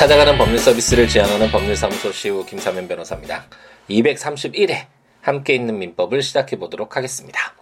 [0.00, 3.44] 찾아가는 법률 서비스를 지향하는 법률사무소 시우 김사면 변호사입니다.
[3.90, 4.86] 231회
[5.20, 7.52] 함께 있는 민법을 시작해 보도록 하겠습니다.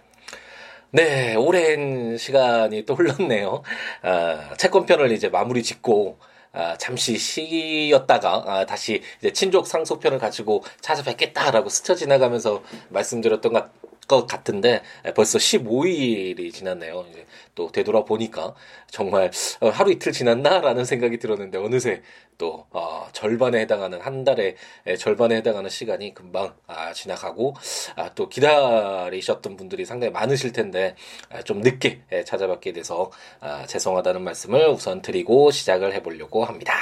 [0.91, 3.61] 네, 오랜 시간이 또 흘렀네요.
[4.03, 6.17] 아, 채권편을 이제 마무리 짓고
[6.53, 13.69] 아, 잠시 쉬었다가 아, 다시 이제 친족 상속편을 가지고 찾아뵙겠다라고 스쳐 지나가면서 말씀드렸던 것,
[14.09, 14.81] 것 같은데
[15.15, 17.05] 벌써 15일이 지났네요.
[17.09, 18.55] 이제 또 되돌아보니까
[18.89, 22.01] 정말 어, 하루 이틀 지났나라는 생각이 들었는데 어느새
[22.37, 24.55] 또 어, 절반에 해당하는 한 달의
[24.97, 27.53] 절반에 해당하는 시간이 금방 아, 지나가고
[27.95, 30.95] 아, 또 기다리셨던 분들이 상당히 많으실 텐데
[31.29, 36.73] 아, 좀 늦게 찾아뵙게 돼서 아, 죄송하다는 말씀을 우선 드리고 시작을 해보려고 합니다.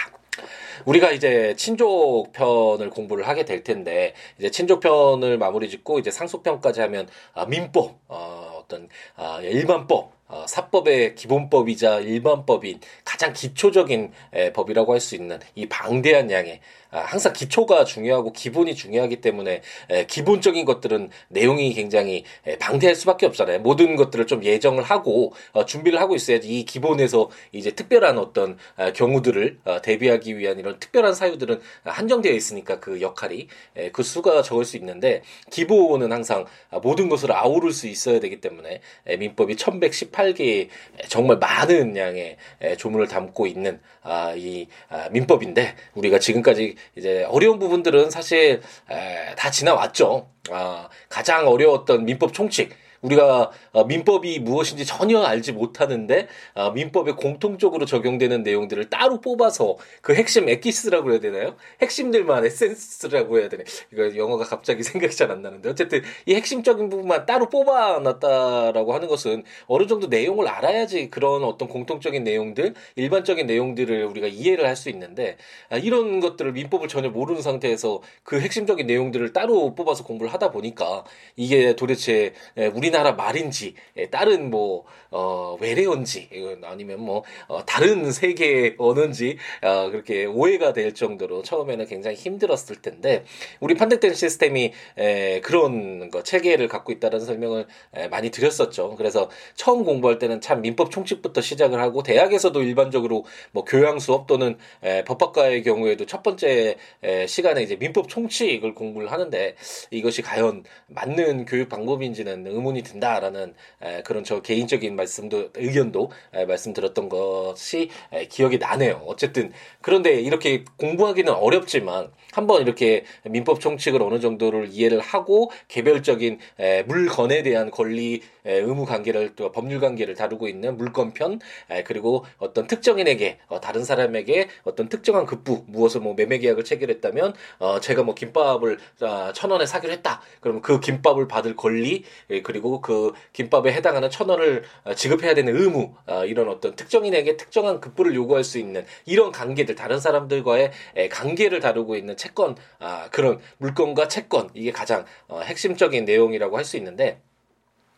[0.86, 6.44] 우리가 이제 친족 편을 공부를 하게 될 텐데 이제 친족 편을 마무리 짓고 이제 상속
[6.44, 14.54] 편까지 하면 아, 민법 어, 어떤 아, 일반법 어, 사법의 기본법이자 일반법인 가장 기초적인 에,
[14.54, 20.06] 법이라고 할 수 있는 이 방대한 양의 아, 항상 기초가 중요하고 기본이 중요하기 때문에 에,
[20.06, 23.60] 기본적인 것들은 내용이 굉장히 에, 방대할 수밖에 없잖아요.
[23.60, 28.92] 모든 것들을 좀 예정을 하고 어, 준비를 하고 있어야지 이 기본에서 이제 특별한 어떤 어,
[28.94, 34.66] 경우들을 어, 대비하기 위한 이런 특별한 사유들은 한정되어 있으니까 그 역할이 에, 그 수가 적을
[34.66, 35.22] 수 있는데
[35.52, 36.46] 기본은 항상
[36.82, 40.70] 모든 것을 아우를 수 있어야 되기 때문에 에, 민법이 1118개의
[41.10, 47.60] 정말 많은 양의 에, 조문을 담고 있는 아, 이 아, 민법인데 우리가 지금까지 이제 어려운
[47.60, 50.30] 부분들은 사실 에, 다 지나왔죠.
[50.52, 57.86] 아, 가장 어려웠던 민법 총칙 우리가 어, 민법이 무엇인지 전혀 알지 못하는데 어, 민법에 공통적으로
[57.86, 61.56] 적용되는 내용들을 따로 뽑아서 그 핵심 에키스라고 해야 되나요?
[61.82, 63.64] 핵심들만 에센스라고 해야 되나?
[63.94, 69.44] 이거 영어가 갑자기 생각이 잘 안 나는데 어쨌든 이 핵심적인 부분만 따로 뽑아놨다라고 하는 것은
[69.68, 75.38] 어느 정도 내용을 알아야지 그런 어떤 공통적인 내용들, 일반적인 내용들을 우리가 이해를 할 수 있는데
[75.70, 81.04] 아, 이런 것들을 민법을 전혀 모르는 상태에서 그 핵심적인 내용들을 따로 뽑아서 공부를 하다 보니까
[81.36, 86.30] 이게 도대체 우리나라 우리나라 말인지 예, 다른 뭐 어, 외래어인지
[86.64, 93.26] 아니면 뭐 어, 다른 세계 언어인지 어, 그렇게 오해가 될 정도로 처음에는 굉장히 힘들었을 텐데
[93.60, 98.96] 우리 판택된 시스템이 에, 그런 거 체계를 갖고 있다는 설명을 에, 많이 드렸었죠.
[98.96, 104.58] 그래서 처음 공부할 때는 참 민법 총칙부터 시작을 하고 대학에서도 일반적으로 뭐 교양 수업 또는
[104.84, 109.56] 에, 법학과의 경우에도 첫 번째 에, 시간에 이제 민법 총칙을 공부를 하는데
[109.92, 117.10] 이것이 과연 맞는 교육 방법인지는 의문이 든다라는 에, 그런 저 개인적인 말씀도 의견도 에, 말씀드렸던
[117.10, 119.04] 것이 에, 기억이 나네요.
[119.06, 119.52] 어쨌든
[119.82, 127.44] 그런데 이렇게 공부하기는 어렵지만 한번 이렇게 민법 총칙을 어느 정도를 이해를 하고 개별적인 에, 물건에
[127.44, 131.40] 대한 권리 에, 의무 관계를 또 법률 관계를 다루고 있는 물건편
[131.70, 137.34] 에, 그리고 어떤 특정인에게 어, 다른 사람에게 어떤 특정한 급부 무엇을 뭐 매매 계약을 체결했다면
[137.60, 140.22] 어, 제가 뭐 김밥을 어, 천 원에 사기로 했다.
[140.40, 142.04] 그러면 그 김밥을 받을 권리
[142.44, 147.82] 그리고 그 김밥에 해당하는 천 원을 어, 지급해야 되는 의무 어, 이런 어떤 특정인에게 특정한
[147.82, 150.72] 급부를 요구할 수 있는 이런 관계들 다른 사람들과의
[151.12, 156.76] 관계를 다루고 있는 채권 아, 그런 물건과 채권 이게 가장 어, 핵심적인 내용이라고 할 수
[156.78, 157.22] 있는데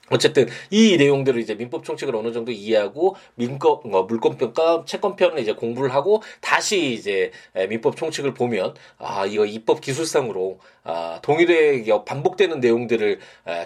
[0.09, 5.93] 어쨌든 이 내용들을 이제 민법 총칙을 어느 정도 이해하고 민법 뭐 물권편과 채권편을 이제 공부를
[5.93, 7.31] 하고 다시 이제
[7.69, 13.19] 민법 총칙을 보면 아 이거 입법 기술상으로 아 동일하게 반복되는 내용들을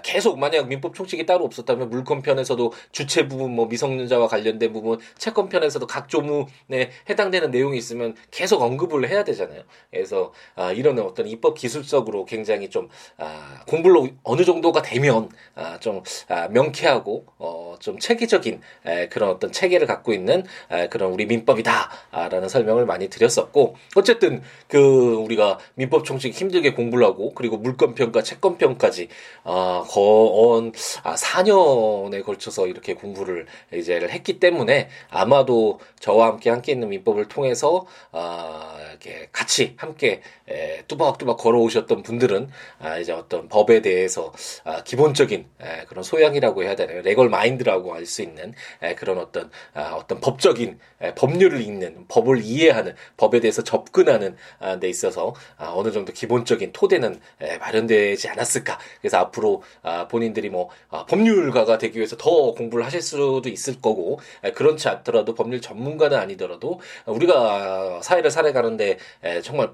[0.04, 6.10] 계속 만약 민법 총칙이 따로 없었다면 물권편에서도 주체 부분 뭐 미성년자와 관련된 부분 채권편에서도 각
[6.10, 9.64] 조문에 해당되는 내용이 있으면 계속 언급을 해야 되잖아요.
[9.92, 16.33] 그래서 아 이런 어떤 입법 기술적으로 굉장히 좀 아, 공부를 어느 정도가 되면 아좀 아,
[16.52, 22.86] 명쾌하고 어, 좀 체계적인 에, 그런 어떤 체계를 갖고 있는 에, 그런 우리 민법이다라는 설명을
[22.86, 29.10] 많이 드렸었고 어쨌든 그 우리가 민법 총칙 힘들게 공부를 하고 그리고 물권편과 채권편까지
[29.44, 30.72] 어, 거언
[31.04, 37.86] 아, 4년에 걸쳐서 이렇게 공부를 이제 했기 때문에 아마도 저와 함께 함께 있는 민법을 통해서
[38.12, 44.34] 어, 이렇게 같이 함께 에, 뚜벅뚜벅 걸어오셨던 분들은 아, 이제 어떤 법에 대해서
[44.64, 47.02] 아, 기본적인 에, 그런 소양 소양이라고 해야 되나요?
[47.02, 48.54] 레걸 마인드라고 할 수 있는
[48.98, 50.78] 그런 어떤 아, 어떤 법적인
[51.16, 57.20] 법률을 읽는 법을 이해하는 법에 대해서 접근하는 아, 데 있어서 아, 어느 정도 기본적인 토대는
[57.60, 58.78] 마련되지 않았을까.
[59.00, 59.64] 그래서 앞으로
[60.10, 60.70] 본인들이 뭐
[61.08, 64.20] 법률가가 되기 위해서 더 공부를 하실 수도 있을 거고
[64.54, 68.98] 그렇지 않더라도 법률 전문가는 아니더라도 우리가 사회를 살아가는데
[69.44, 69.72] 정말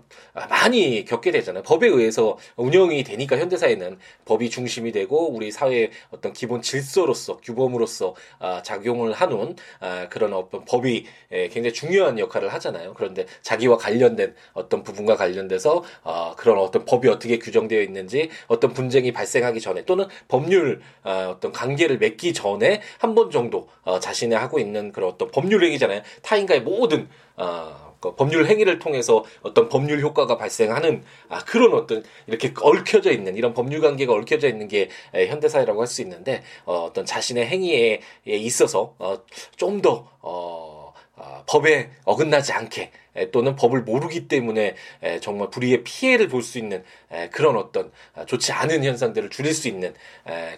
[0.49, 1.63] 많이 겪게 되잖아요.
[1.63, 8.15] 법에 의해서 운영이 되니까 현대 사회는 법이 중심이 되고 우리 사회의 어떤 기본 질서로서 규범으로서
[8.39, 12.93] 아, 작용을 하는 아, 그런 어떤 법이 예, 굉장히 중요한 역할을 하잖아요.
[12.93, 19.11] 그런데 자기와 관련된 어떤 부분과 관련돼서 어, 그런 어떤 법이 어떻게 규정되어 있는지 어떤 분쟁이
[19.11, 24.59] 발생하기 전에 또는 법률 어, 어떤 관계를 맺기 전에 한 번 정도 어, 자신의 하고
[24.59, 26.03] 있는 그런 어떤 법률 행위잖아요.
[26.21, 32.53] 타인과의 모든 어, 그 법률 행위를 통해서 어떤 법률 효과가 발생하는 아, 그런 어떤 이렇게
[32.61, 37.05] 얽혀져 있는 이런 법률 관계가 얽혀져 있는 게 에, 현대사회라고 할 수 있는데 어, 어떤
[37.05, 39.17] 자신의 행위에 있어서 어,
[39.57, 42.91] 좀더 어, 어, 법에 어긋나지 않게
[43.31, 44.75] 또는 법을 모르기 때문에
[45.21, 46.83] 정말 불의의 피해를 볼 수 있는
[47.31, 49.93] 그런 어떤 아, 좋지 않은 현상들을 줄일 수 있는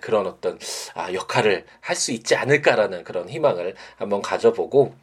[0.01, 0.59] 그런 어떤
[0.93, 4.93] 아, 역할을 할 수 있지 않을까라는 그런 희망을 한번 가져보고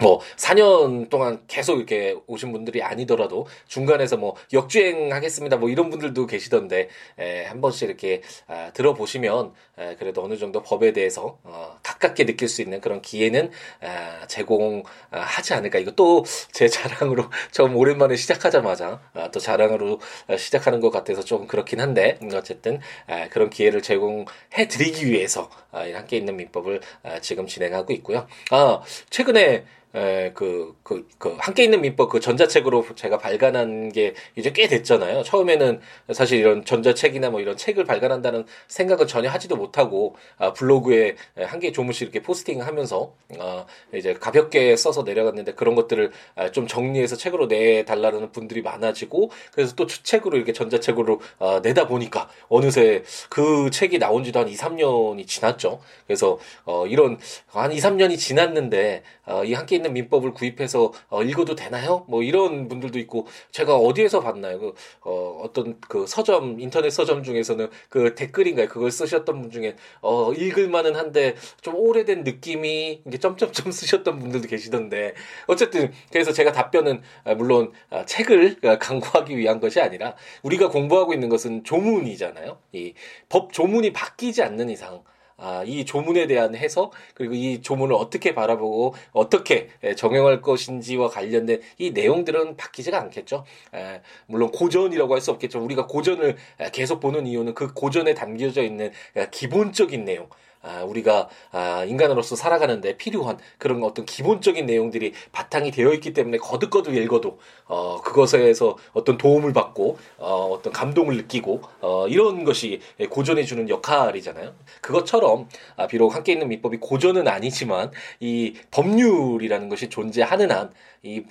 [0.00, 6.26] 뭐 4년 동안 계속 이렇게 오신 분들이 아니더라도 중간에서 뭐 역주행 하겠습니다 뭐 이런 분들도
[6.26, 6.88] 계시던데
[7.18, 12.48] 에, 한 번씩 이렇게 아, 들어보시면 에, 그래도 어느 정도 법에 대해서 어, 가깝게 느낄
[12.48, 13.50] 수 있는 그런 기회는
[13.82, 20.00] 아, 제공하지 않을까 이거 또 제 자랑으로 처음 오랜만에 시작하자마자 아, 또 자랑으로
[20.38, 26.16] 시작하는 것 같아서 좀 그렇긴 한데 어쨌든 아, 그런 기회를 제공해 드리기 위해서 아, 함께
[26.16, 28.26] 있는 민법을 아, 지금 진행하고 있고요.
[28.50, 29.64] 아 최근에
[29.94, 35.22] 에, 그, 그, 그, 함께 있는 민법 그 전자책으로 제가 발간한 게 이제 꽤 됐잖아요.
[35.22, 35.80] 처음에는
[36.12, 41.72] 사실 이런 전자책이나 뭐 이런 책을 발간한다는 생각은 전혀 하지도 못하고, 아, 블로그에 한 개
[41.72, 47.46] 조문씩 이렇게 포스팅 하면서, 아, 이제 가볍게 써서 내려갔는데 그런 것들을 아, 좀 정리해서 책으로
[47.46, 54.24] 내달라는 분들이 많아지고, 그래서 또 책으로 이렇게 전자책으로 아, 내다 보니까 어느새 그 책이 나온
[54.24, 55.80] 지도 한 2, 3년이 지났죠.
[56.06, 61.54] 그래서, 어, 이런, 한 2, 3년이 지났는데, 어, 이 함께 있는 민법을 구입해서 어, 읽어도
[61.54, 62.04] 되나요?
[62.08, 64.58] 뭐 이런 분들도 있고 제가 어디에서 봤나요?
[64.58, 68.68] 그 어, 어떤 그 서점 인터넷 서점 중에서는 그 댓글인가요?
[68.68, 75.14] 그걸 쓰셨던 분 중에 어, 읽을만은 한데 좀 오래된 느낌이 이게 점점점 쓰셨던 분들도 계시던데
[75.46, 81.28] 어쨌든 그래서 제가 답변은 아, 물론 아, 책을 강구하기 위한 것이 아니라 우리가 공부하고 있는
[81.28, 82.58] 것은 조문이잖아요.
[82.72, 82.94] 이
[83.28, 85.02] 법 조문이 바뀌지 않는 이상
[85.40, 91.90] 아, 이 조문에 대한 해석 그리고 이 조문을 어떻게 바라보고 어떻게 정형할 것인지와 관련된 이
[91.92, 93.44] 내용들은 바뀌지가 않겠죠.
[93.74, 95.62] 에, 물론 고전이라고 할 수 없겠죠.
[95.62, 96.36] 우리가 고전을
[96.72, 98.90] 계속 보는 이유는 그 고전에 담겨져 있는
[99.30, 100.28] 기본적인 내용
[100.62, 106.94] 아, 우리가 아, 인간으로서 살아가는데 필요한 그런 어떤 기본적인 내용들이 바탕이 되어 있기 때문에 거듭거듭
[106.94, 113.68] 읽어도 어, 그것에서 어떤 도움을 받고 어, 어떤 감동을 느끼고 어, 이런 것이 고전해 주는
[113.68, 114.54] 역할이잖아요.
[114.82, 117.90] 그것처럼 아, 비록 함께 있는 민법이 고전은 아니지만
[118.20, 121.22] 이 법률이라는 것이 존재하는 한이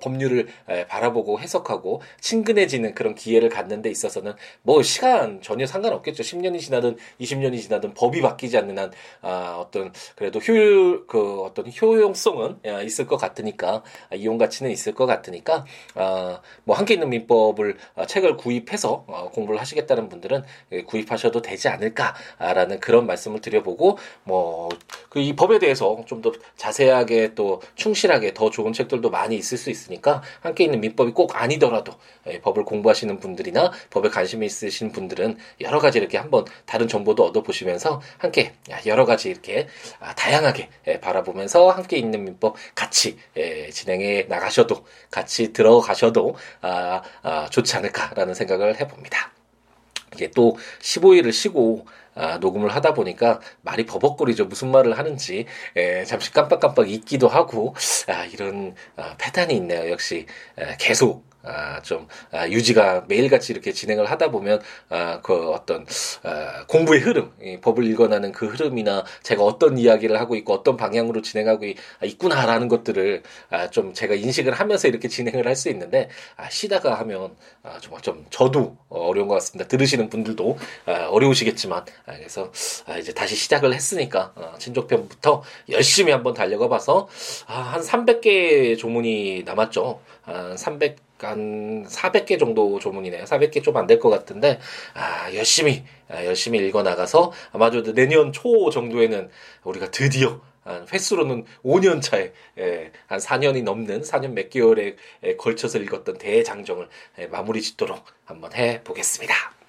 [0.00, 0.48] 법률을
[0.88, 4.32] 바라보고 해석하고 친근해지는 그런 기회를 갖는 데 있어서는
[4.62, 6.22] 뭐 시간 전혀 상관없겠죠.
[6.22, 8.90] 10년이 지나든 20년이 지나든 법이 바뀌지 않는 한
[9.20, 13.82] 아, 어떤 그래도 효율 그 어떤 효용성은 있을 것 같으니까
[14.14, 15.64] 이용 가치는 있을 것 같으니까
[15.94, 20.42] 아, 뭐 함께 있는 민법을 아, 책을 구입해서 어, 공부를 하시겠다는 분들은
[20.86, 24.68] 구입하셔도 되지 않을까라는 그런 말씀을 드려보고 뭐
[25.10, 29.70] 그 이 법에 대해서 좀 더 자세하게 또 충실하게 더 좋은 책들도 많이 있을 수
[29.70, 31.92] 있으니까 함께 있는 민법이 꼭 아니더라도
[32.26, 38.00] 예, 법을 공부하시는 분들이나 법에 관심이 있으신 분들은 여러 가지 이렇게 한번 다른 정보도 얻어보시면서
[38.18, 38.52] 함께
[38.86, 45.52] 여러 가지 이렇게 아, 다양하게 예, 바라보면서 함께 있는 민법 같이 예, 진행해 나가셔도 같이
[45.52, 49.32] 들어가셔도 아, 아, 좋지 않을까라는 생각을 해봅니다.
[50.14, 51.86] 이게 또 15일을 쉬고
[52.20, 54.44] 아, 녹음을 하다 보니까 말이 버벅거리죠.
[54.44, 55.46] 무슨 말을 하는지
[55.76, 57.74] 에, 잠시 깜빡깜빡 잊기도 하고
[58.08, 59.90] 아, 이런 아, 패턴이 있네요.
[59.90, 60.26] 역시
[60.58, 65.86] 에, 계속 아, 좀, 아, 유지가 매일같이 이렇게 진행을 하다 보면, 아, 그 어떤,
[66.22, 71.22] 아, 공부의 흐름, 이 법을 읽어나는 그 흐름이나 제가 어떤 이야기를 하고 있고 어떤 방향으로
[71.22, 71.64] 진행하고
[72.04, 77.36] 있구나라는 것들을, 아, 좀 제가 인식을 하면서 이렇게 진행을 할 수 있는데, 아, 쉬다가 하면,
[77.62, 79.68] 아, 좀, 좀, 저도 어려운 것 같습니다.
[79.68, 80.56] 들으시는 분들도,
[80.86, 82.50] 아, 어려우시겠지만, 아, 그래서,
[82.86, 87.08] 아, 이제 다시 시작을 했으니까, 아, 친족편부터 열심히 한번 달려가 봐서,
[87.46, 90.00] 아, 한 300개 조문이 남았죠.
[90.24, 93.24] 아, 300, 한 400개 정도 조문이네요.
[93.24, 94.58] 400개 좀 안 될 것 같은데,
[94.94, 99.30] 아, 열심히, 아, 열심히 읽어 나가서 아마도 내년 초 정도에는
[99.64, 105.78] 우리가 드디어 한 횟수로는 5년 차에 예, 한 4년이 넘는 4년 몇 개월에 예, 걸쳐서
[105.78, 109.59] 읽었던 대장정을 예, 마무리 짓도록 한번 해 보겠습니다.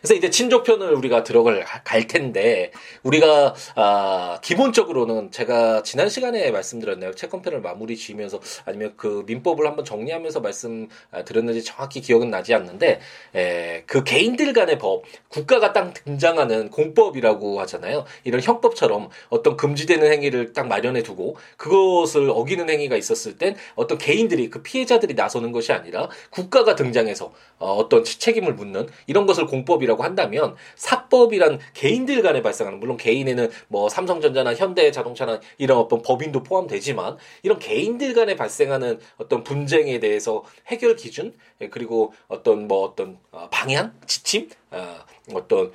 [0.00, 2.72] 그래서 이제 친족편을 우리가 들어갈 갈 텐데
[3.02, 7.14] 우리가 아 기본적으로는 제가 지난 시간에 말씀드렸나요?
[7.14, 13.00] 채권편을 마무리 지으면서 아니면 그 민법을 한번 정리하면서 말씀 아, 드렸는지 정확히 기억은 나지 않는데
[13.34, 18.04] 에, 그 개인들 간의 법 국가가 딱 등장하는 공법이라고 하잖아요.
[18.24, 24.50] 이런 형법처럼 어떤 금지되는 행위를 딱 마련해 두고 그것을 어기는 행위가 있었을 땐 어떤 개인들이
[24.50, 30.02] 그 피해자들이 나서는 것이 아니라 국가가 등장해서 어, 어떤 책임을 묻는 이런 것을 공 법이라고
[30.02, 37.58] 한다면 사법이란 개인들 간에 발생하는 물론 개인에는 뭐 삼성전자나 현대자동차나 이런 어떤 법인도 포함되지만 이런
[37.58, 43.92] 개인들 간에 발생하는 어떤 분쟁에 대해서 해결 기준 예, 그리고 어떤 뭐 어떤 어, 방향
[44.06, 44.96] 지침 어,
[45.34, 45.72] 어떤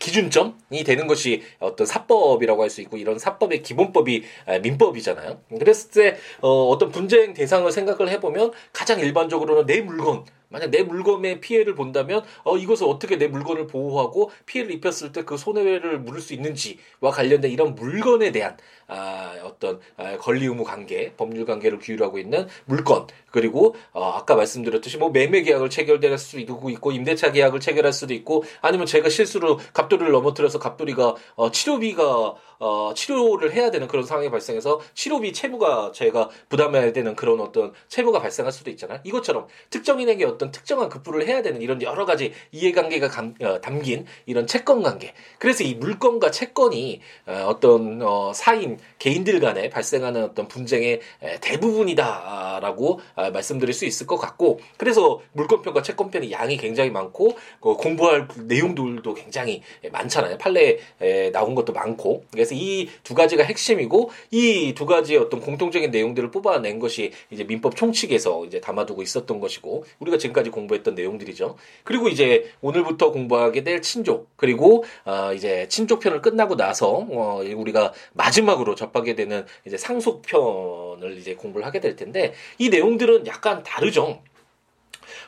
[0.00, 4.24] 기준점이 되는 것이 어떤 사법이라고 할 수 있고 이런 사법의 기본법이
[4.62, 5.40] 민법이잖아요.
[5.58, 11.74] 그랬을 때 어떤 분쟁 대상을 생각을 해보면 가장 일반적으로는 내 물건 만약 내 물건에 피해를
[11.74, 17.10] 본다면 어 이것을 어떻게 내 물건을 보호하고 피해를 입혔을 때 그 손해를 물을 수 있는지와
[17.12, 18.56] 관련된 이런 물건에 대한
[18.88, 24.98] 아, 어떤 아, 권리 의무 관계, 법률 관계를 규율하고 있는 물건 그리고 어, 아까 말씀드렸듯이
[24.98, 30.12] 뭐 매매 계약을 체결될 수도 있고 임대차 계약을 체결할 수도 있고 아니면 제가 실수로 갑돌이를
[30.12, 36.92] 넘어뜨려서 갑돌이가 어, 치료비가 어, 치료를 해야 되는 그런 상황이 발생해서 치료비 채무가 제가 부담해야
[36.92, 39.00] 되는 그런 어떤 채무가 발생할 수도 있잖아요.
[39.02, 44.46] 이것처럼 특정인에게 어떤 특정한 급부를 해야 되는 이런 여러 가지 이해관계가 감, 어, 담긴 이런
[44.46, 45.12] 채권 관계.
[45.38, 51.00] 그래서 이 물건과 채권이 어, 어떤 어, 사인 개인들 간에 발생하는 어떤 분쟁의
[51.40, 57.91] 대부분이다라고 아, 말씀드릴 수 있을 것 같고 그래서 물권편과 채권편이 양이 굉장히 많고 그 공
[57.96, 60.38] 부할 내용들도 굉장히 많잖아요.
[60.38, 66.30] 판례에 나온 것도 많고 그래서 이 두 가지가 핵심이고 이 두 가지의 어떤 공통적인 내용들을
[66.30, 71.56] 뽑아낸 것이 이제 민법 총칙에서 이제 담아두고 있었던 것이고 우리가 지금까지 공부했던 내용들이죠.
[71.84, 78.74] 그리고 이제 오늘부터 공부하게 될 친족 그리고 어 이제 친족편을 끝나고 나서 어 우리가 마지막으로
[78.74, 84.20] 접하게 되는 이제 상속편을 이제 공부를 하게 될 텐데 이 내용들은 약간 다르죠.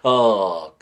[0.02, 0.73] 어,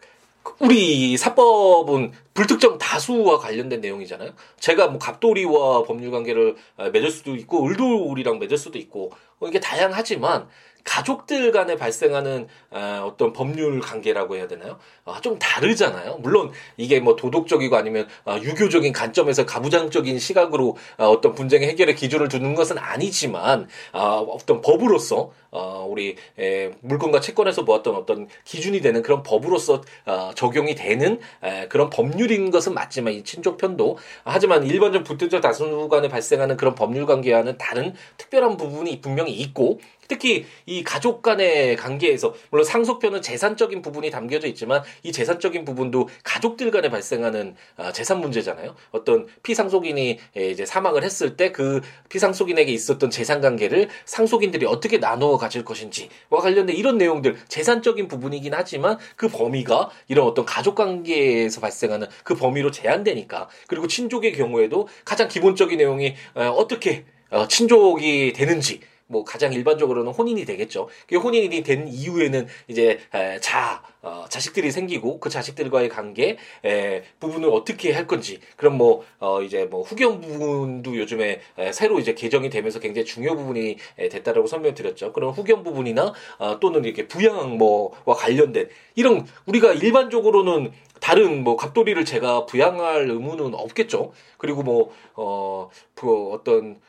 [0.58, 4.32] 우리 사법은 불특정 다수와 관련된 내용이잖아요.
[4.58, 6.56] 제가 뭐 갑돌이와 법률 관계를
[6.92, 10.48] 맺을 수도 있고 을돌이랑 맺을 수도 있고 어, 이게 다양하지만
[10.84, 14.78] 가족들 간에 발생하는 어, 어떤 법률 관계라고 해야 되나요?
[15.04, 16.18] 어, 좀 다르잖아요.
[16.18, 22.28] 물론 이게 뭐 도덕적이고 아니면 어, 유교적인 관점에서 가부장적인 시각으로 어, 어떤 분쟁의 해결의 기준을
[22.28, 29.02] 두는 것은 아니지만 어, 어떤 법으로서 어, 우리 에, 물건과 채권에서 모았던 어떤 기준이 되는
[29.02, 35.42] 그런 법으로서 어, 적용이 되는 에, 그런 법률인 것은 맞지만 이 친족편도 하지만 일반적 부특적
[35.42, 39.78] 다수 간에 발생하는 그런 법률 관계와는 다른 특별한 부분이 분명히 있고
[40.08, 46.70] 특히 이 가족 간의 관계에서 물론 상속편은 재산적인 부분이 담겨져 있지만 이 재산적인 부분도 가족들
[46.70, 48.74] 간에 발생하는 아, 재산 문제잖아요.
[48.90, 55.64] 어떤 피상속인이 이제 사망을 했을 때 그 피상속인에게 있었던 재산 관계를 상속인들이 어떻게 나누어 가질
[55.64, 62.34] 것인지와 관련된 이런 내용들 재산적인 부분이긴 하지만 그 범위가 이런 어떤 가족 관계에서 발생하는 그
[62.34, 68.80] 범위로 제한되니까 그리고 친족의 경우에도 가장 기본적인 내용이 어떻게 어, 친족이 되는지
[69.12, 70.88] 뭐 가장 일반적으로는 혼인이 되겠죠.
[71.06, 72.98] 그 혼인이 된 이후에는 이제
[73.40, 79.42] 자 어, 자식들이 생기고 그 자식들과의 관계 에, 부분을 어떻게 할 건지 그럼 뭐 어,
[79.42, 84.48] 이제 뭐 후경 부분도 요즘에 에, 새로 이제 개정이 되면서 굉장히 중요 부분이 에, 됐다라고
[84.48, 85.12] 설명드렸죠.
[85.12, 92.04] 그런 후경 부분이나 어, 또는 이렇게 부양 뭐와 관련된 이런 우리가 일반적으로는 다른 뭐 갑돌이를
[92.04, 94.12] 제가 부양할 의무는 없겠죠.
[94.36, 96.80] 그리고 뭐어 그 어떤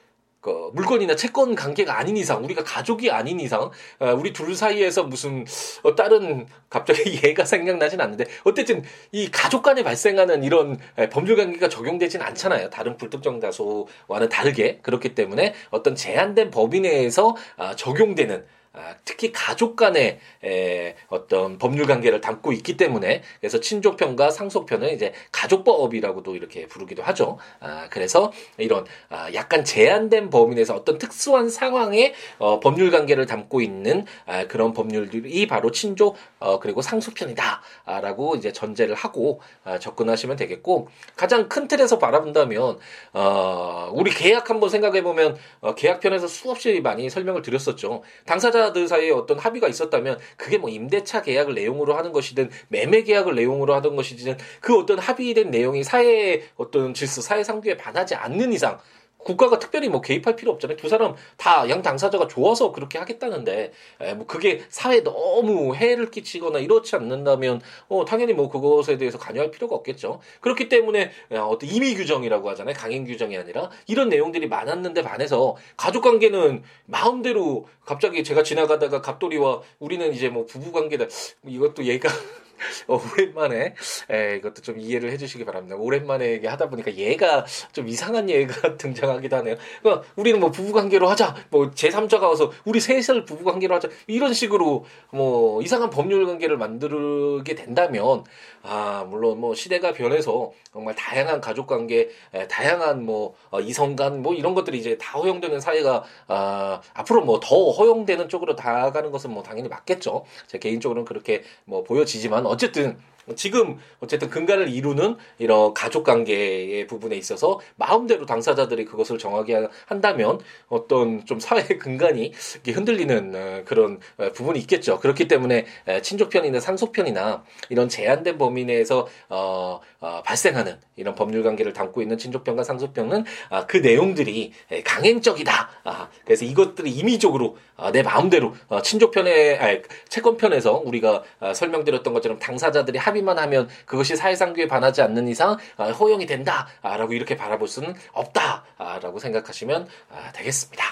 [0.43, 5.45] 그 물건이나 채권 관계가 아닌 이상 우리가 가족이 아닌 이상 어, 우리 둘 사이에서 무슨
[5.83, 8.83] 어, 다른 갑자기 얘가 생각나진 않는데 어쨌든
[9.13, 10.77] 이 가족 간에 발생하는 이런
[11.11, 12.69] 법률 관계가 적용되진 않잖아요.
[12.69, 14.79] 다른 불특정 다수와는 다르게.
[14.81, 18.62] 그렇기 때문에 어떤 제한된 법위 내에서 아, 적용되는 아,
[19.05, 26.35] 특히 가족 간의 에, 어떤 법률 관계를 담고 있기 때문에 그래서 친족편과 상속편은 이제 가족법이라고도
[26.35, 27.37] 이렇게 부르기도 하죠.
[27.59, 33.61] 아, 그래서 이런 아, 약간 제한된 범위 내에서 어떤 특수한 상황에 어, 법률 관계를 담고
[33.61, 40.87] 있는 아, 그런 법률들이 바로 친족 어, 그리고 상속편이다라고 이제 전제를 하고 아, 접근하시면 되겠고
[41.15, 42.79] 가장 큰 틀에서 바라본다면
[43.13, 48.01] 어, 우리 계약 한번 생각해 보면 어, 계약편에서 수없이 많이 설명을 드렸었죠.
[48.25, 53.35] 당사자 임대차들 사이에 어떤 합의가 있었다면 그게 뭐 임대차 계약을 내용으로 하는 것이든 매매 계약을
[53.35, 58.79] 내용으로 하던 것이든 그 어떤 합의된 내용이 사회의 어떤 질서, 사회 상규에 반하지 않는 이상
[59.23, 60.77] 국가가 특별히 뭐 개입할 필요 없잖아요.
[60.77, 66.59] 두 사람 다 양 당사자가 좋아서 그렇게 하겠다는데 에, 뭐 그게 사회에 너무 해를 끼치거나
[66.59, 70.19] 이렇지 않는다면 어 당연히 뭐 그것에 대해서 관여할 필요가 없겠죠.
[70.41, 72.75] 그렇기 때문에 어떤 임의 규정이라고 하잖아요.
[72.75, 80.13] 강행 규정이 아니라 이런 내용들이 많았는데 반해서 가족 관계는 마음대로 갑자기 제가 지나가다가 갑돌이와 우리는
[80.13, 81.05] 이제 뭐 부부 관계다
[81.45, 82.42] 이것도 얘가 어,
[82.87, 83.75] 오랜만에
[84.09, 85.75] 에, 이것도 좀 이해를 해주시기 바랍니다.
[85.75, 89.55] 오랜만에 하다 보니까 얘가 좀 이상한 얘가 등장하기도 하네요.
[89.81, 95.61] 그러니까 우리는 뭐 부부관계로 하자, 뭐 제3자가 와서 우리 셋을 부부관계로 하자 이런 식으로 뭐
[95.61, 98.23] 이상한 법률 관계를 만들게 된다면
[98.63, 104.21] 아 물론 뭐 시대가 변해서 정말 다양한 가족 관계, 에, 다양한 뭐 어, 이성 간
[104.23, 109.31] 뭐 이런 것들이 이제 다 허용되는 사회가 아, 앞으로 뭐 더 허용되는 쪽으로 다가가는 것은
[109.31, 110.23] 뭐 당연히 맞겠죠.
[110.47, 112.97] 제 개인적으로는 그렇게 뭐 보여지지만 어쨌든
[113.35, 121.25] 지금 어쨌든 근간을 이루는 이런 가족 관계의 부분에 있어서 마음대로 당사자들이 그것을 정하게 한다면 어떤
[121.25, 122.33] 좀 사회 근간이
[122.65, 124.99] 흔들리는 어, 그런 어, 부분이 있겠죠.
[124.99, 125.65] 그렇기 때문에
[126.01, 132.63] 친족편이나 상속편이나 이런 제한된 범위 내에서 어, 어, 발생하는 이런 법률 관계를 담고 있는 친족편과
[132.63, 134.51] 상속편은 아, 그 내용들이
[134.83, 135.69] 강행적이다.
[135.83, 142.97] 아, 그래서 이것들이 임의적으로 아, 내 마음대로 어, 친족편의 채권편에서 우리가 아, 설명드렸던 것처럼 당사자들이
[143.13, 149.87] 합의만 하면 그것이 사회상규에 반하지 않는 이상 아, 허용이 된다라고 이렇게 바라볼 수는 없다라고 생각하시면
[150.33, 150.83] 되겠습니다.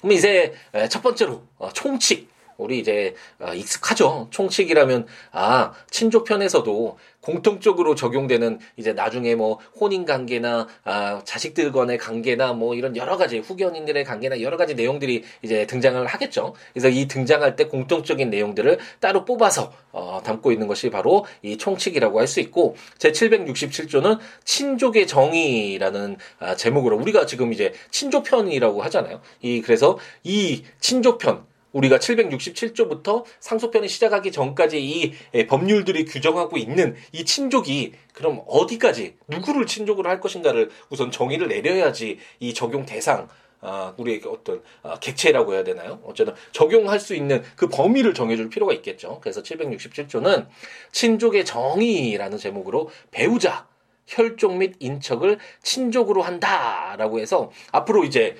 [0.00, 0.54] 그럼 이제
[0.90, 3.14] 첫 번째로 어, 총칙 우리 이제
[3.54, 4.28] 익숙하죠.
[4.30, 12.76] 총칙이라면 아 친족편에서도 공통적으로 적용되는 이제 나중에 뭐 혼인 관계나 아, 자식들 간의 관계나 뭐
[12.76, 16.54] 이런 여러 가지 후견인들의 관계나 여러 가지 내용들이 이제 등장을 하겠죠.
[16.72, 22.20] 그래서 이 등장할 때 공통적인 내용들을 따로 뽑아서 어, 담고 있는 것이 바로 이 총칙이라고
[22.20, 29.20] 할 수 있고 제 767조는 친족의 정의라는 아, 제목으로 우리가 지금 이제 친족편이라고 하잖아요.
[29.42, 37.24] 이 그래서 이 친족편 우리가 767조부터 상속편이 시작하기 전까지 이 예, 법률들이 규정하고 있는 이
[37.24, 43.28] 친족이 그럼 어디까지 누구를 친족으로 할 것인가를 우선 정의를 내려야지 이 적용 대상
[43.60, 46.00] 아, 우리에게 어떤 아, 객체라고 해야 되나요?
[46.04, 49.18] 어쨌든 적용할 수 있는 그 범위를 정해줄 필요가 있겠죠.
[49.20, 50.46] 그래서 767조는
[50.92, 53.66] 친족의 정의라는 제목으로 배우자
[54.06, 58.36] 혈족 및 인척을 친족으로 한다라고 해서 앞으로 이제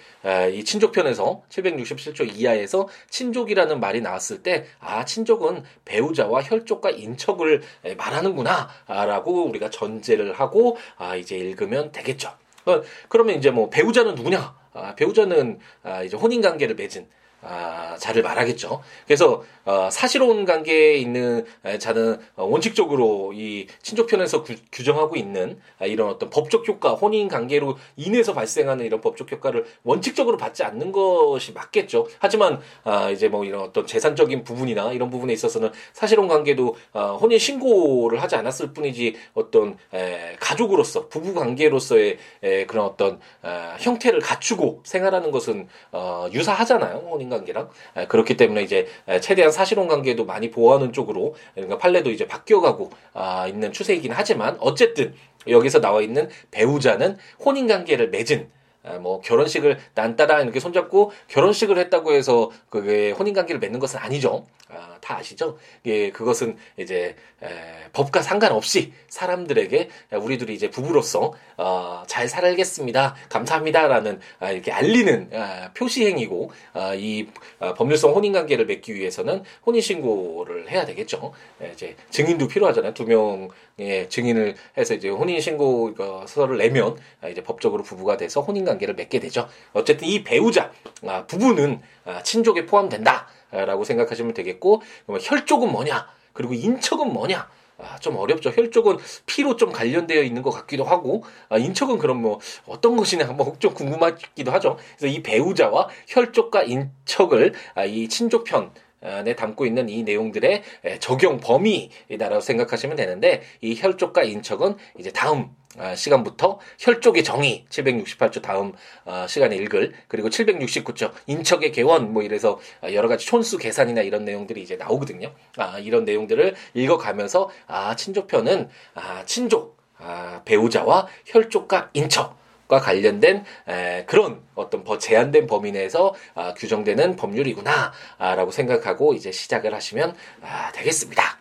[0.52, 7.62] 이 친족편에서 767조 이하에서 친족이라는 말이 나왔을 때 아 친족은 배우자와 혈족과 인척을
[7.96, 12.33] 말하는구나라고 우리가 전제를 하고 아 이제 읽으면 되겠죠.
[12.66, 14.55] 어, 그러면 이제 뭐 배우자는 누구냐?
[14.72, 17.09] 아, 배우자는 아, 이제 혼인 관계를 맺은
[17.42, 18.83] 아, 자를 말하겠죠.
[19.07, 21.44] 그래서 어, 사실혼 관계에 있는
[21.79, 27.76] 자는 어, 원칙적으로 이 친족편에서 구, 규정하고 있는 아, 이런 어떤 법적 효과, 혼인 관계로
[27.96, 32.07] 인해서 발생하는 이런 법적 효과를 원칙적으로 받지 않는 것이 맞겠죠.
[32.20, 37.38] 하지만 아, 이제 뭐 이런 어떤 재산적인 부분이나 이런 부분에 있어서는 사실혼 관계도 어, 혼인
[37.38, 44.83] 신고를 하지 않았을 뿐이지 어떤 에, 가족으로서 부부 관계로서의 에, 그런 어떤 어, 형태를 갖추고
[44.85, 46.98] 생활하는 것은 어, 유사하잖아요.
[46.98, 48.87] 혼인 관계랑 에, 그렇기 때문에 이제
[49.20, 55.14] 최대한 사실혼 관계도 많이 보호하는 쪽으로 그러니까 판례도 이제 바뀌어가고 아, 있는 추세이긴 하지만 어쨌든
[55.48, 58.55] 여기서 나와 있는 배우자는 혼인 관계를 맺은 아,
[59.01, 64.46] 뭐 결혼식을 난 따라 이렇게 손잡고 결혼식을 했다고 해서 그게 혼인 관계를 맺는 것은 아니죠.
[64.68, 65.59] 아, 다 아시죠?
[65.85, 67.49] 예, 그것은 이제 에,
[67.92, 73.14] 법과 상관없이 사람들에게 우리들이 이제 부부로서 어, 잘 살겠습니다.
[73.29, 77.29] 감사합니다라는 아, 이렇게 알리는 아, 표시행위고 아, 이
[77.61, 81.33] 아, 법률성 혼인 관계를 맺기 위해서는 혼인 신고를 해야 되겠죠.
[81.62, 82.92] 예, 이제 증인도 필요하잖아요.
[82.92, 88.75] 두 명의 증인을 해서 이제 혼인 신고서를 내면 아, 이제 법적으로 부부가 돼서 혼인 관계
[88.76, 89.48] 관계를 맺게 되죠.
[89.72, 90.70] 어쨌든 이 배우자
[91.06, 94.82] 아, 부부는 아, 친족에 포함된다라고 생각하시면 되겠고
[95.20, 98.50] 혈족은 뭐냐 그리고 인척은 뭐냐 아, 좀 어렵죠.
[98.50, 103.74] 혈족은 피로 좀 관련되어 있는 것 같기도 하고, 아, 인척은 그럼 뭐 어떤 것이냐 뭐좀
[103.74, 104.78] 궁금하기도 하죠.
[104.96, 108.70] 그래서 이 배우자와 혈족과 인척을 아, 이 친족편
[109.02, 110.62] 에 담고 있는 이 내용들의
[111.00, 118.72] 적용 범위라고 생각하시면 되는데 이 혈족과 인척은 이제 다음 아, 시간부터 혈족의 정의 768조 다음
[119.04, 122.59] 어, 시간에 읽을 그리고 769조 인척의 개원 뭐 이래서
[122.92, 125.32] 여러 가지 촌수 계산이나 이런 내용들이 이제 나오거든요.
[125.59, 132.37] 아, 이런 내용들을 읽어가면서 아 친족편은 아 친족 아, 배우자와 혈족과 인척
[132.68, 139.72] 과 관련된 에, 그런 어떤 버, 제한된 범위 내에서 아, 규정되는 법률이구나라고 생각하고 이제 시작을
[139.72, 141.38] 하시면 아, 되겠습니다.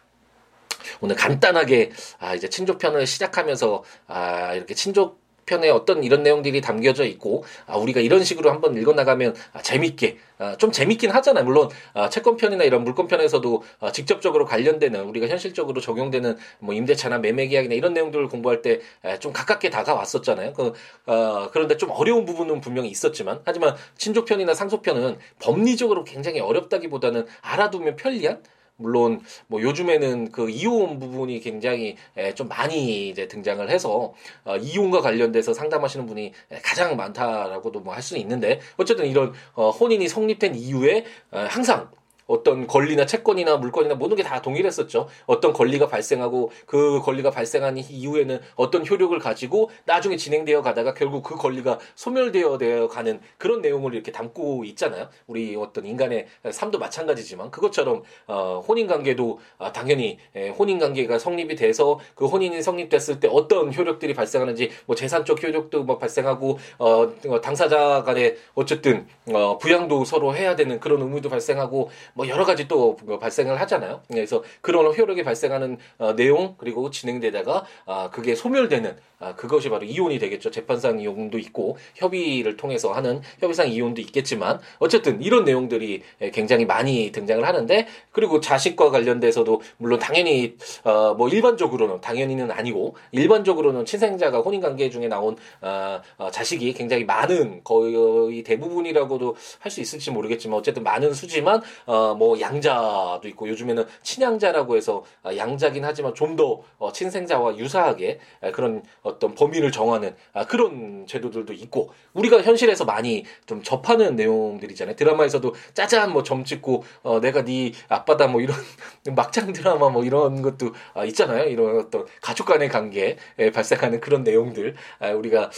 [1.01, 7.43] 오늘 간단하게 아 이제 친족편을 시작하면서 아 이렇게 친족 편에 어떤 이런 내용들이 담겨져 있고
[7.67, 11.45] 아, 우리가 이런 식으로 한번 읽어 나가면 아, 재밌게 아, 좀 재밌긴 하잖아요.
[11.45, 17.19] 물론 아, 채권 편이나 이런 물건 편에서도 아, 직접적으로 관련되는 우리가 현실적으로 적용되는 뭐 임대차나
[17.19, 18.81] 매매 계약이나 이런 내용들을 공부할 때
[19.19, 20.53] 좀 가깝게 다가왔었잖아요.
[20.53, 20.73] 그,
[21.05, 28.41] 어, 그런데 좀 어려운 부분은 분명히 있었지만 하지만 친족편이나 상속편은 법리적으로 굉장히 어렵다기보다는 알아두면 편리한
[28.77, 31.95] 물론 뭐 요즘에는 그 이혼 부분이 굉장히
[32.35, 36.33] 좀 많이 이제 등장을 해서 어 이혼과 관련돼서 상담하시는 분이
[36.63, 41.89] 가장 많다라고도 뭐 할 수는 있는데 어쨌든 이런 어 혼인이 성립된 이후에 항상
[42.27, 45.07] 어떤 권리나 채권이나 물건이나 모든 게 다 동일했었죠.
[45.27, 51.35] 어떤 권리가 발생하고 그 권리가 발생한 이후에는 어떤 효력을 가지고 나중에 진행되어 가다가 결국 그
[51.35, 55.09] 권리가 소멸되어 되어 가는 그런 내용을 이렇게 담고 있잖아요.
[55.27, 61.55] 우리 어떤 인간의 삶도 마찬가지지만 그것처럼 어, 혼인 관계도 아, 당연히 에, 혼인 관계가 성립이
[61.55, 67.41] 돼서 그 혼인이 성립됐을 때 어떤 효력들이 발생하는지 뭐 재산적 효력도 뭐 발생하고 어, 어
[67.41, 72.95] 당사자 간에 어쨌든 어, 부양도 서로 해야 되는 그런 의무도 발생하고 뭐 여러 가지 또
[73.19, 74.01] 발생을 하잖아요.
[74.07, 80.19] 그래서 그런 효력이 발생하는 어, 내용 그리고 진행되다가 아, 그게 소멸되는 아, 그것이 바로 이혼이
[80.19, 80.49] 되겠죠.
[80.49, 86.01] 재판상 이혼도 있고 협의를 통해서 하는 협의상 이혼도 있겠지만 어쨌든 이런 내용들이
[86.33, 93.85] 굉장히 많이 등장을 하는데 그리고 자식과 관련돼서도 물론 당연히 어, 뭐 일반적으로는 당연히는 아니고 일반적으로는
[93.85, 100.09] 친생자가 혼인 관계 중에 나온 어, 어, 자식이 굉장히 많은 거의 대부분이라고도 할 수 있을지
[100.11, 106.61] 모르겠지만 어쨌든 많은 수지만 어, 뭐 양자도 있고 요즘에는 친양자라고 해서 아, 양자긴 하지만 좀더
[106.77, 108.19] 어, 친생자와 유사하게
[108.53, 108.83] 그런
[109.15, 114.95] 어떤 범위를 정하는 아, 그런 제도들도 있고 우리가 현실에서 많이 좀 접하는 내용들이잖아요.
[114.95, 118.55] 드라마에서도 짜잔 뭐 점 찍고 어 내가 네 아빠다 뭐 이런
[119.15, 121.49] 막장 드라마 뭐 이런 것도 아, 있잖아요.
[121.49, 123.17] 이런 어떤 가족 간의 관계에
[123.53, 124.75] 발생하는 그런 내용들
[125.15, 125.51] 우리가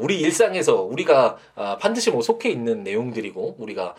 [0.00, 1.36] 우리 일상에서 우리가
[1.80, 3.94] 반드시 뭐 속해 있는 내용들이고 우리가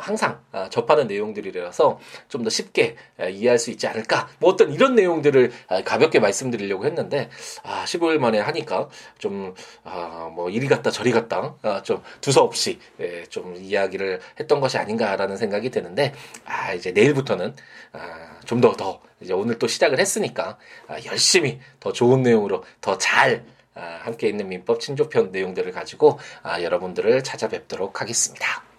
[0.00, 2.96] 항상 접하는 하는 내용들이라서 좀 더 쉽게
[3.30, 4.26] 이해할 수 있지 않을까.
[4.38, 5.52] 뭐 어떤 이런 내용들을
[5.84, 7.28] 가볍게 말씀드리려고 했는데
[7.62, 13.24] 아 15일 만에 하니까 좀 아 뭐 이리 갔다 저리 갔다 아, 좀 두서없이 예,
[13.24, 17.54] 좀 이야기를 했던 것이 아닌가라는 생각이 드는데 아 이제 내일부터는
[17.92, 20.56] 아, 좀 더 더 이제 오늘 또 시작을 했으니까
[20.88, 26.62] 아, 열심히 더 좋은 내용으로 더 잘 아, 함께 있는 민법 친조편 내용들을 가지고 아,
[26.62, 28.69] 여러분들을 찾아뵙도록 하겠습니다.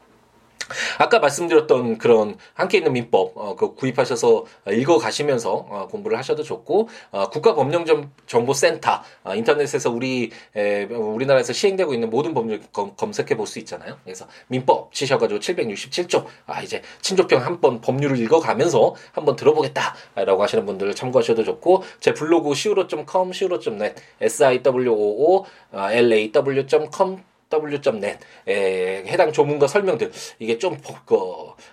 [0.97, 6.89] 아까 말씀드렸던 그런 함께 있는 민법 어, 그 구입하셔서 읽어 가시면서 어, 공부를 하셔도 좋고
[7.11, 13.59] 어, 국가법령정보센터 어, 인터넷에서 우리 에, 우리나라에서 시행되고 있는 모든 법률 검, 검색해 볼 수
[13.59, 13.97] 있잖아요.
[14.03, 20.95] 그래서 민법 치셔가지고 767조 아 이제 친족평 한번 법률을 읽어 가면서 한번 들어보겠다라고 하시는 분들
[20.95, 28.17] 참고하셔도 좋고 제 블로그 siwo.com siwo.net s i w o o l a w.com w.net
[28.47, 30.11] 에 해당 조문과 설명들.
[30.39, 31.15] 이게 좀 그,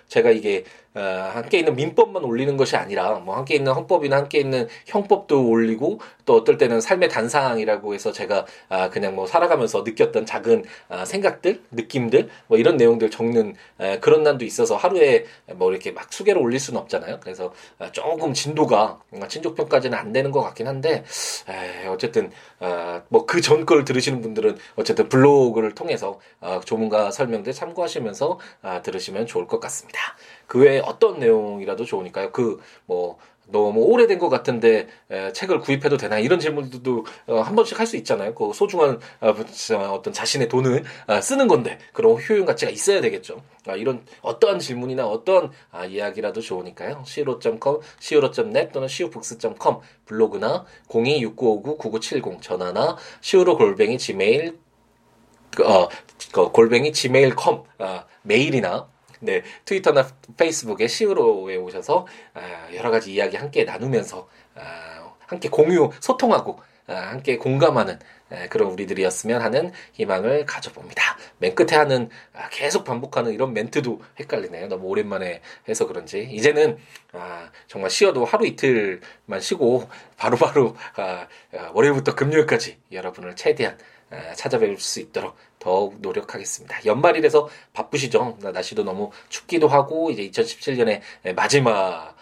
[0.07, 0.63] 제가 이게
[0.95, 5.99] 어, 함께 있는 민법만 올리는 것이 아니라 뭐 함께 있는 헌법이나 함께 있는 형법도 올리고
[6.25, 11.61] 또 어떨 때는 삶의 단상이라고 해서 제가 아, 그냥 뭐 살아가면서 느꼈던 작은 아, 생각들,
[11.71, 15.25] 느낌들 뭐 이런 내용들 적는 에, 그런 난도 있어서 하루에
[15.55, 17.19] 뭐 이렇게 막 수개로 올릴 수는 없잖아요.
[17.21, 21.03] 그래서 아, 조금 진도가 친족편까지는 안 되는 것 같긴 한데
[21.47, 28.39] 에, 어쨌든 아, 뭐그 전 걸 들으시는 분들은 어쨌든 블로그를 통해서 아, 조문과 설명들 참고하시면서
[28.61, 29.99] 아, 들으시면 좋을 것 같습니다.
[30.49, 32.31] 그 외에 어떤 내용이라도 좋으니까요.
[32.31, 33.19] 그뭐
[33.51, 37.97] 너무 오래된 것 같은데 에, 책을 구입해도 되나 이런 질문들도 어, 한 번씩 할 수
[37.97, 38.33] 있잖아요.
[38.33, 39.33] 그 소중한 어,
[39.93, 43.43] 어떤 자신의 돈을 어, 쓰는 건데 그런 효용 가치가 있어야 되겠죠.
[43.67, 47.03] 아, 이런 어떠한 질문이나 어떠한 아, 이야기라도 좋으니까요.
[47.05, 54.57] siwo.com, siwo.net 또는 siwobooks.com 블로그나 026959-9970 전화나 siwo 골뱅이 gmail
[55.63, 55.87] 어,
[56.31, 58.87] 그 골뱅이 gmail.com 아, 메일이나
[59.21, 66.59] 네, 트위터나 페이스북에 시우로에 오셔서 아, 여러 가지 이야기 함께 나누면서 아, 함께 공유, 소통하고
[66.87, 67.99] 아, 함께 공감하는
[68.51, 71.17] 그런 우리들이었으면 하는 희망을 가져봅니다.
[71.39, 72.09] 맨 끝에 하는
[72.51, 74.67] 계속 반복하는 이런 멘트도 헷갈리네요.
[74.67, 76.77] 너무 오랜만에 해서 그런지 이제는
[77.65, 81.25] 정말 쉬어도 하루 이틀만 쉬고 바로바로 바로
[81.73, 83.79] 월요일부터 금요일까지 여러분을 최대한
[84.35, 86.85] 찾아뵐 수 있도록 더욱 노력하겠습니다.
[86.85, 88.37] 연말이라서 바쁘시죠?
[88.41, 91.01] 날씨도 너무 춥기도 하고 이제 2017년의
[91.35, 92.15] 마지막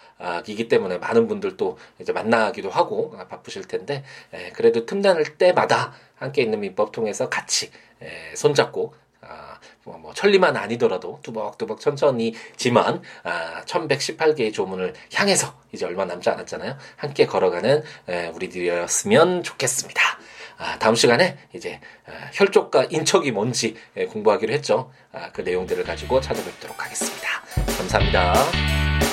[0.48, 4.04] 이기 때문에 많은 분들도 이제 만나기도 하고 바쁘실 텐데
[4.54, 7.72] 그래도 틈날 때마다 함께 있는 민법 통해서 같이
[8.36, 8.96] 손잡고
[9.84, 16.78] 뭐, 뭐 천리만 아니더라도 뚜벅뚜벅 천천히지만 아, 1118개의 조문을 향해서 이제 얼마 남지 않았잖아요.
[16.98, 17.84] 함께 걸어가는
[18.34, 20.02] 우리들이었으면 좋겠습니다.
[20.58, 24.92] 아, 다음 시간에 이제 아, 혈족과 인척이 뭔지 예, 공부하기로 했죠.
[25.12, 27.28] 아, 그 내용들을 가지고 찾아뵙도록 하겠습니다.
[27.78, 29.07] 감사합니다.